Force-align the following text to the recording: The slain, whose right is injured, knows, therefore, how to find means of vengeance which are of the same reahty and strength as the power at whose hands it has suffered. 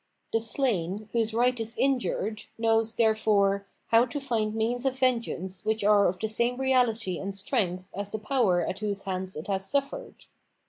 The 0.33 0.39
slain, 0.39 1.09
whose 1.11 1.31
right 1.31 1.59
is 1.59 1.77
injured, 1.77 2.45
knows, 2.57 2.95
therefore, 2.95 3.67
how 3.89 4.05
to 4.07 4.19
find 4.19 4.55
means 4.55 4.83
of 4.83 4.97
vengeance 4.97 5.63
which 5.63 5.83
are 5.83 6.07
of 6.07 6.17
the 6.17 6.27
same 6.27 6.57
reahty 6.57 7.21
and 7.21 7.35
strength 7.35 7.91
as 7.93 8.09
the 8.09 8.17
power 8.17 8.61
at 8.65 8.79
whose 8.79 9.03
hands 9.03 9.35
it 9.35 9.45
has 9.45 9.69
suffered. 9.69 10.25